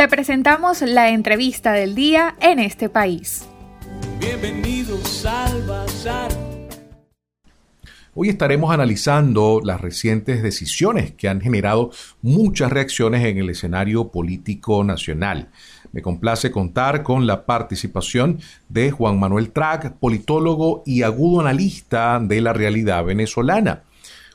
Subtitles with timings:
[0.00, 3.46] Te presentamos la entrevista del día en este país.
[4.18, 6.32] Bienvenidos al Bazar.
[8.14, 11.90] Hoy estaremos analizando las recientes decisiones que han generado
[12.22, 15.50] muchas reacciones en el escenario político nacional.
[15.92, 18.40] Me complace contar con la participación
[18.70, 23.82] de Juan Manuel Trac, politólogo y agudo analista de la realidad venezolana.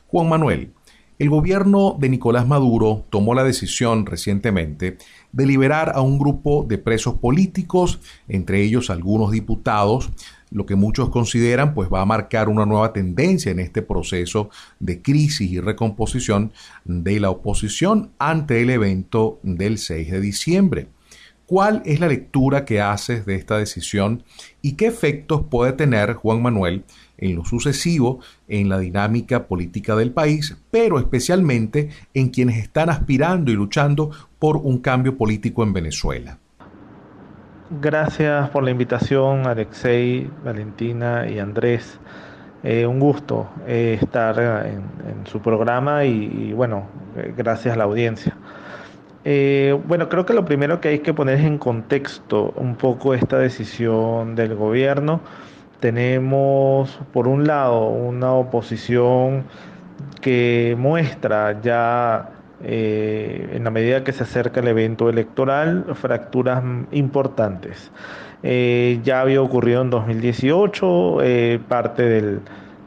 [0.06, 0.75] Juan Manuel,
[1.18, 4.98] el gobierno de Nicolás Maduro tomó la decisión recientemente
[5.32, 10.10] de liberar a un grupo de presos políticos, entre ellos algunos diputados,
[10.50, 15.02] lo que muchos consideran pues va a marcar una nueva tendencia en este proceso de
[15.02, 16.52] crisis y recomposición
[16.84, 20.88] de la oposición ante el evento del 6 de diciembre.
[21.46, 24.24] ¿Cuál es la lectura que haces de esta decisión
[24.62, 26.84] y qué efectos puede tener Juan Manuel
[27.18, 28.18] en lo sucesivo
[28.48, 34.56] en la dinámica política del país, pero especialmente en quienes están aspirando y luchando por
[34.56, 36.38] un cambio político en Venezuela?
[37.80, 41.98] Gracias por la invitación, Alexei, Valentina y Andrés.
[42.62, 48.36] Eh, un gusto eh, estar en, su programa y, bueno, eh, gracias a la audiencia.
[49.28, 53.38] Eh, bueno, creo que lo primero que hay que poner en contexto un poco esta
[53.38, 55.20] decisión del gobierno.
[55.80, 59.44] Tenemos, por un lado, una oposición
[60.20, 62.30] que muestra ya,
[62.62, 67.90] eh, en la medida que se acerca el evento electoral, fracturas importantes.
[68.44, 71.18] Eh, ya había ocurrido en 2018,
[71.66, 72.42] parte del,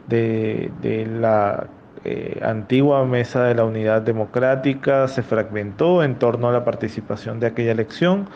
[0.08, 1.68] de, de la
[2.06, 7.48] eh, antigua mesa de la unidad democrática se fragmentó en torno a la participación de
[7.48, 8.30] aquella elección.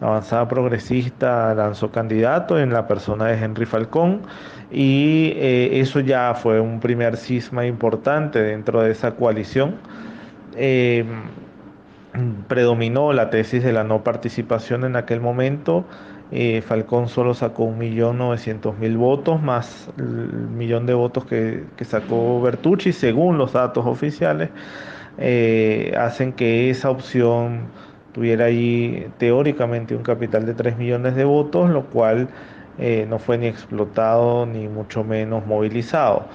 [0.00, 4.22] Avanzada Progresista lanzó candidato en la persona de Henry Falcón
[4.70, 9.76] y eh, eso ya fue un primer cisma importante dentro de esa coalición.
[10.56, 11.04] Eh,
[12.48, 15.84] predominó la tesis de la no participación en aquel momento
[16.32, 23.36] eh, Falcón solo sacó 1.900.000 votos, más el millón de votos que, sacó Bertucci, según
[23.36, 24.50] los datos oficiales,
[25.18, 27.62] eh, hacen que esa opción
[28.12, 32.28] tuviera ahí teóricamente un capital de 3 millones de votos, lo cual
[32.78, 36.26] eh, no fue ni explotado ni mucho menos movilizado.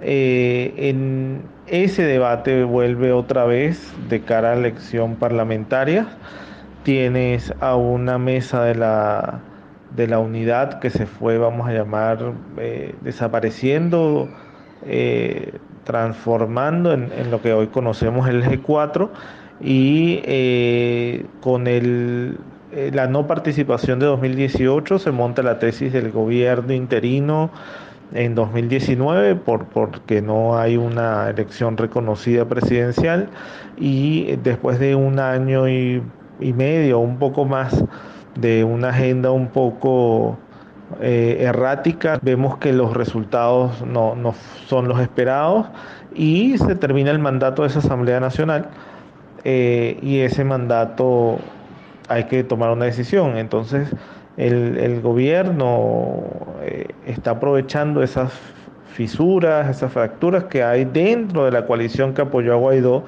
[0.00, 6.06] en ese debate vuelve otra vez de cara a la elección parlamentaria
[6.82, 9.40] tienes a una mesa de la,
[9.96, 14.28] de la unidad que se fue, vamos a llamar, eh, desapareciendo,
[14.86, 15.54] eh,
[15.84, 19.10] transformando en, lo que hoy conocemos el G4
[19.60, 22.38] y eh, con el,
[22.92, 27.50] la no participación de 2018 se monta la tesis del gobierno interino
[28.14, 33.28] en 2019 por, porque no hay una elección reconocida presidencial
[33.76, 36.02] y después de un año y
[36.42, 37.84] y medio, un poco más
[38.34, 40.38] de una agenda un poco
[41.00, 44.34] eh, errática, vemos que los resultados no, no,
[44.66, 45.66] son los esperados
[46.14, 48.68] y se termina el mandato de esa Asamblea Nacional
[49.44, 51.38] eh, y ese mandato
[52.08, 53.36] hay que tomar una decisión.
[53.38, 53.88] Entonces
[54.36, 56.22] el, gobierno
[56.62, 58.32] eh, está aprovechando esas
[58.92, 63.04] fisuras, esas fracturas que hay dentro de la coalición que apoyó a Guaidó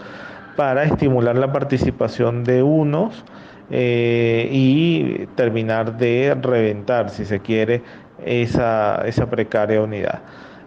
[0.57, 3.25] para estimular la participación de unos
[3.71, 7.83] eh, y terminar de reventar, si se quiere,
[8.25, 10.21] esa, esa precaria unidad.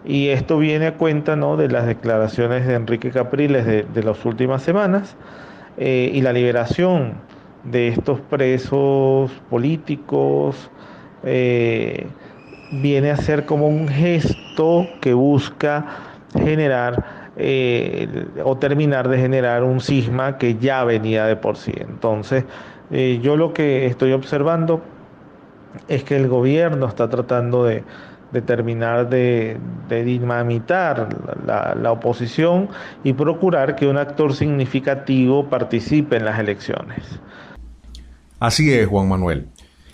[0.04, 1.56] Y esto viene a cuenta ¿no?
[1.56, 5.16] de las declaraciones de Enrique Capriles de, las últimas semanas
[5.76, 7.14] eh, y la liberación
[7.64, 10.70] de estos presos políticos
[11.24, 12.06] eh,
[12.70, 15.86] viene a ser como un gesto que busca
[16.34, 21.72] generar eh, o terminar de generar un cisma que ya venía de por sí.
[21.76, 22.44] Entonces,
[22.90, 24.82] eh, yo lo que estoy observando
[25.86, 27.84] es que el gobierno está tratando de,
[28.44, 29.56] terminar de,
[29.88, 31.08] dinamitar
[31.46, 32.68] la, la, oposición
[33.04, 37.20] y procurar que un actor significativo participe en las elecciones.
[38.40, 39.48] Así es, Juan Manuel.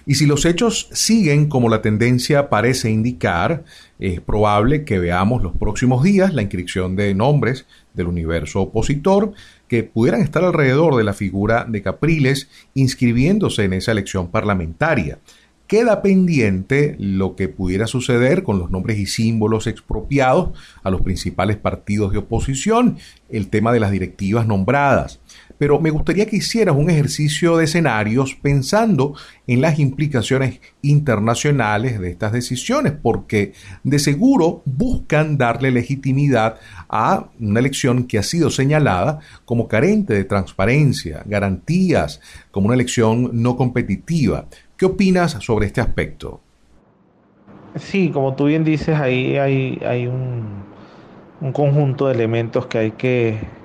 [0.07, 3.65] Y si los hechos siguen como la tendencia parece indicar,
[3.99, 9.33] es probable que veamos los próximos días la inscripción de nombres del universo opositor
[9.67, 15.19] que pudieran estar alrededor de la figura de Capriles inscribiéndose en esa elección parlamentaria.
[15.67, 20.51] Queda pendiente lo que pudiera suceder con los nombres y símbolos expropiados
[20.83, 22.99] a los principales partidos de oposición,
[23.31, 25.21] el tema de las directivas nombradas.
[25.65, 29.15] Pero me gustaría que hicieras un ejercicio de escenarios pensando
[29.47, 36.57] en las implicaciones internacionales de estas decisiones, porque de seguro buscan darle legitimidad
[36.91, 42.21] a una elección que ha sido señalada como carente de transparencia, garantías,
[42.51, 44.45] como una elección no competitiva.
[44.77, 46.43] ¿Qué opinas sobre este aspecto?
[47.77, 50.45] Sí, como tú bien dices, ahí hay, un,
[51.41, 53.64] un conjunto de elementos que hay que,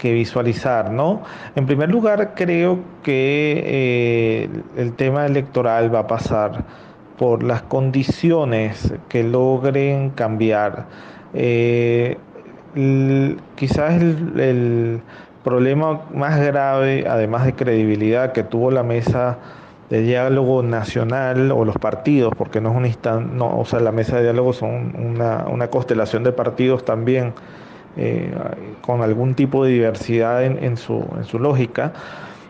[0.00, 1.22] que visualizar, ¿no?
[1.54, 6.64] En primer lugar, creo que eh, el tema electoral va a pasar
[7.18, 10.86] por las condiciones que logren cambiar.
[11.34, 12.16] Eh,
[13.56, 15.02] quizás el,
[15.44, 19.38] problema más grave, además de credibilidad, que tuvo la mesa
[19.88, 23.90] de diálogo nacional o los partidos, porque no es un instante, no, o sea, la
[23.90, 27.32] mesa de diálogo son una, una constelación de partidos también
[27.96, 28.32] eh,
[28.82, 31.04] con algún tipo de diversidad en, su,
[31.38, 31.92] lógica.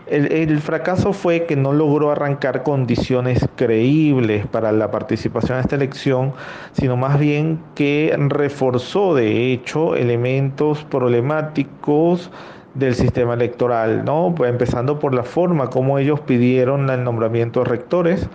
[0.06, 5.76] El, el, fracaso fue que no logró arrancar condiciones creíbles para la participación en esta
[5.76, 6.32] elección,
[6.72, 12.30] sino más bien que reforzó de hecho elementos problemáticos
[12.74, 14.32] del sistema electoral, ¿no?
[14.36, 18.28] Pues empezando por la forma como ellos pidieron el nombramiento de rectores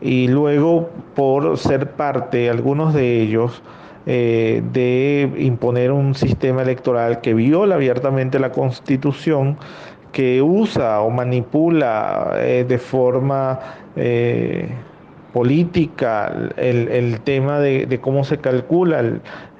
[0.00, 3.62] y luego por ser parte, algunos de ellos,
[4.06, 9.58] eh, de imponer un sistema electoral que viola abiertamente la constitución,
[10.10, 13.58] que usa o manipula eh, de forma
[13.96, 14.70] eh,
[15.34, 19.04] política, el, el tema de, de, cómo se calcula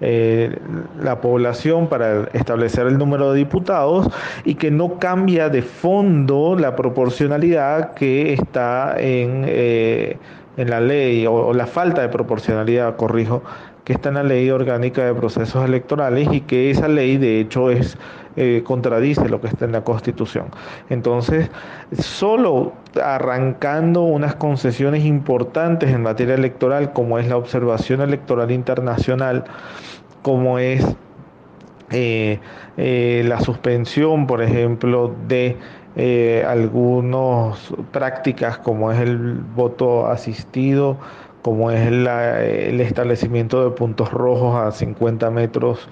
[0.01, 4.09] la población para establecer el número de diputados
[4.45, 9.45] y que no cambia de fondo la proporcionalidad que está en,
[10.57, 13.45] en la ley o, o la falta de proporcionalidad, corrijo,
[13.85, 17.71] que está en la ley orgánica de procesos electorales y que esa ley de hecho
[17.71, 17.97] es
[18.37, 20.47] eh, contradice lo que está en la Constitución.
[20.89, 21.51] Entonces,
[21.99, 22.73] solo
[23.03, 29.45] arrancando unas concesiones importantes en materia electoral, como es la observación electoral internacional,
[30.23, 30.87] como es
[31.91, 32.39] eh,
[32.77, 35.57] eh, la suspensión, por ejemplo, de
[36.47, 37.59] algunas
[37.91, 40.97] prácticas como es el voto asistido,
[41.43, 45.89] como es el establecimiento de puntos rojos a 50 metros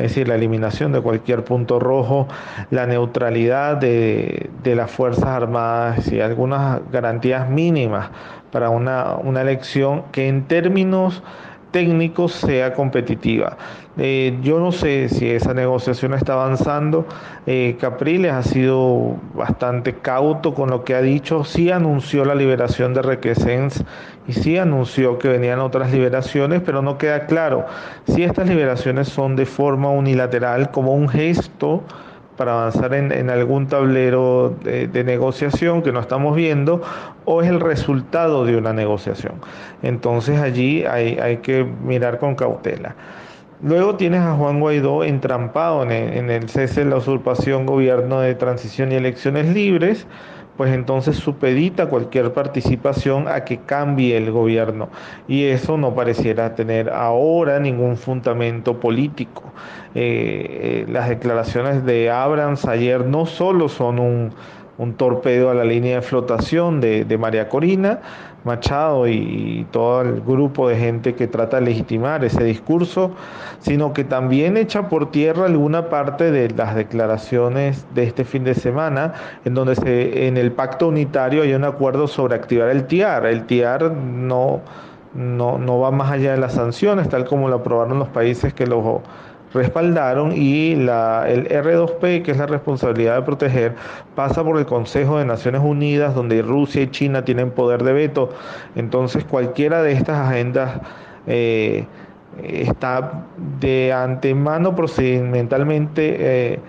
[0.00, 2.26] es decir, la eliminación de cualquier punto rojo,
[2.70, 8.08] la neutralidad de, de las Fuerzas Armadas y algunas garantías mínimas
[8.50, 11.22] para una, una elección que en términos
[11.70, 13.56] técnicos sea competitiva.
[13.96, 17.06] Eh, yo no sé si esa negociación está avanzando.
[17.46, 21.44] Eh, Capriles ha sido bastante cauto con lo que ha dicho.
[21.44, 23.84] Sí anunció la liberación de Requesens
[24.26, 27.66] y sí anunció que venían otras liberaciones, pero no queda claro
[28.06, 31.82] si estas liberaciones son de forma unilateral como un gesto
[32.40, 36.80] para avanzar en, algún tablero de, negociación que no estamos viendo
[37.26, 39.34] o es el resultado de una negociación.
[39.82, 42.94] Entonces allí hay, hay que mirar con cautela.
[43.62, 48.20] Luego tienes a Juan Guaidó entrampado en el, en el cese de la usurpación, gobierno
[48.20, 50.06] de transición y elecciones libres
[50.56, 54.88] pues entonces supedita cualquier participación a que cambie el gobierno
[55.26, 59.42] y eso no pareciera tener ahora ningún fundamento político.
[59.94, 64.32] Eh, eh, las declaraciones de Abrams ayer no solo son un,
[64.80, 68.00] un torpedo a la línea de flotación de, de María Corina,
[68.44, 73.12] Machado y, todo el grupo de gente que trata de legitimar ese discurso,
[73.60, 78.54] sino que también echa por tierra alguna parte de las declaraciones de este fin de
[78.54, 79.12] semana,
[79.44, 83.26] en donde se, en el pacto unitario hay un acuerdo sobre activar el TIAR.
[83.26, 84.60] El TIAR no,
[85.14, 88.66] no, no va más allá de las sanciones, tal como lo aprobaron los países que
[88.66, 89.02] lo
[89.52, 93.74] respaldaron y la, el R2P, que es la responsabilidad de proteger,
[94.14, 98.30] pasa por el Consejo de Naciones Unidas, donde Rusia y China tienen poder de veto.
[98.76, 100.80] Entonces cualquiera de estas agendas
[101.26, 101.86] eh,
[102.42, 103.24] está
[103.60, 106.60] de antemano procedimentalmente eh,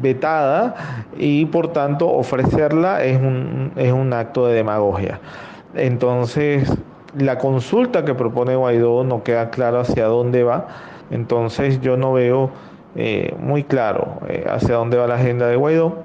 [0.00, 0.74] vetada
[1.16, 5.20] y por tanto ofrecerla es un, es un acto de demagogia.
[5.74, 6.72] Entonces
[7.16, 10.68] la consulta que propone Guaidó no queda claro hacia dónde va
[11.10, 12.50] entonces yo no veo
[12.96, 16.04] eh, muy claro eh, hacia dónde va la agenda de Guaidó.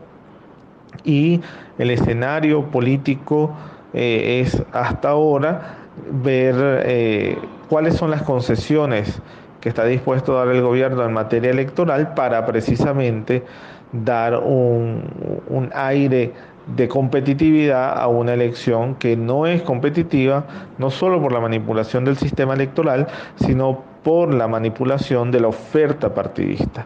[1.04, 1.42] Y
[1.80, 3.52] el escenario político
[3.94, 5.78] eh, es hasta ahora
[6.24, 6.56] ver
[6.86, 7.38] eh,
[7.70, 9.22] cuáles son las concesiones
[9.62, 13.44] que está dispuesto a dar el gobierno en materia electoral para precisamente
[13.92, 15.04] dar un,
[15.50, 16.34] un aire
[16.76, 20.46] de competitividad a una elección que no es competitiva,
[20.78, 26.14] no solo por la manipulación del sistema electoral, sino por la manipulación de la oferta
[26.14, 26.86] partidista.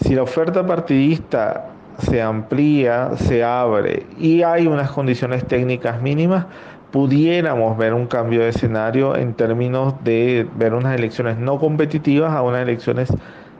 [0.00, 6.46] Si la oferta partidista se amplía, se abre y hay unas condiciones técnicas mínimas,
[6.92, 12.42] pudiéramos ver un cambio de escenario en términos de ver unas elecciones no competitivas a
[12.42, 13.12] unas elecciones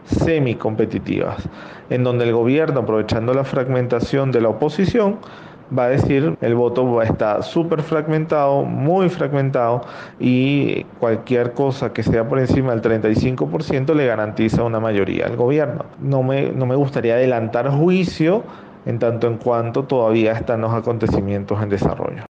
[0.06, 1.48] semicompetitivas,
[1.90, 5.18] en donde el gobierno, aprovechando la fragmentación de la oposición,
[5.76, 9.82] va a decir el voto va a súper fragmentado, muy fragmentado
[10.18, 15.84] y cualquier cosa que sea por encima del 35% le garantiza una mayoría al gobierno.
[16.00, 18.42] No me, no me gustaría adelantar juicio
[18.86, 22.24] en tanto en cuanto todavía están los acontecimientos en desarrollo.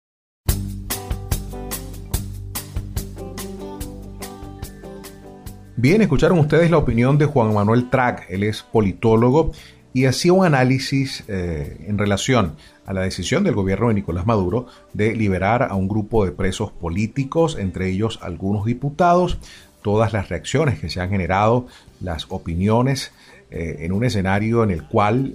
[5.77, 9.53] Bien, escucharon ustedes la opinión de Juan Manuel Track, él es politólogo
[9.93, 12.57] y hacía un análisis eh, en relación
[12.89, 16.73] a la decisión del gobierno de Nicolás Maduro de liberar a un grupo de presos
[16.73, 19.39] políticos, entre ellos algunos diputados,
[19.83, 21.67] todas las reacciones que se han generado,
[22.01, 23.13] las opiniones,
[23.51, 25.35] eh, en un escenario en el cual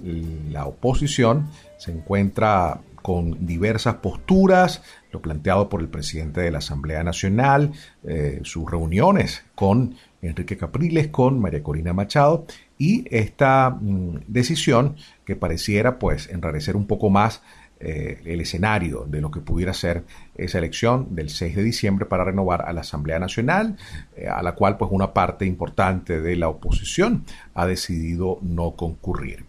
[0.50, 1.46] la oposición
[1.78, 4.82] se encuentra con diversas posturas,
[5.12, 7.70] lo planteado por el presidente de la Asamblea Nacional,
[8.02, 12.46] eh, sus reuniones con Enrique Capriles, con María Corina Machado,
[12.78, 17.42] y esta mm, decisión que pareciera pues enrarecer un poco más
[17.80, 20.04] eh, el escenario de lo que pudiera ser
[20.36, 23.76] esa elección del 6 de diciembre para renovar a la Asamblea Nacional,
[24.16, 29.44] eh, a la cual pues una parte importante de la oposición ha decidido no concurrir.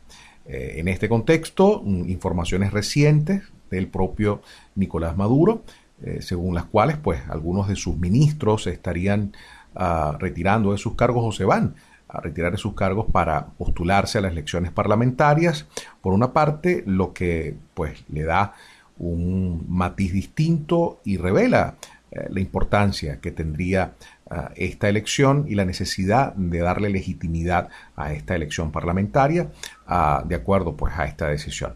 [0.47, 4.41] Eh, en este contexto, mm, informaciones recientes del propio
[4.75, 5.63] Nicolás Maduro,
[6.19, 9.31] según las cuales pues algunos de sus ministros estarían
[9.75, 11.75] ah, retirando de sus cargos o se van
[12.21, 15.67] retirar sus cargos para postularse a las elecciones parlamentarias.
[16.01, 18.53] Por una parte, lo que pues le da
[18.97, 21.75] un matiz distinto y revela
[22.11, 23.93] eh, la importancia que tendría
[24.31, 29.49] eh, esta elección y la necesidad de darle legitimidad a esta elección parlamentaria
[29.87, 31.75] ah, de acuerdo pues a esta decisión.